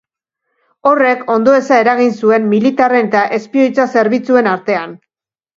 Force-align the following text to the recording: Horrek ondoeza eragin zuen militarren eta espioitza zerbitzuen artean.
Horrek 0.91 1.19
ondoeza 1.33 1.77
eragin 1.83 2.15
zuen 2.23 2.49
militarren 2.55 3.13
eta 3.13 3.21
espioitza 3.39 3.89
zerbitzuen 3.97 4.55
artean. 4.59 4.99